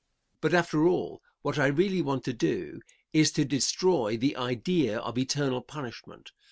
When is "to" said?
2.23-2.33, 3.33-3.45